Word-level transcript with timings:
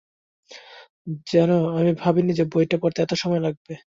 জানো, 1.27 1.55
আমি 1.71 1.91
ভাবিনি 1.99 2.31
যে 2.33 2.43
বইটা 2.53 2.77
পড়তে 2.83 2.99
এত 3.01 3.13
সময় 3.15 3.41
লাগবে। 3.45 3.73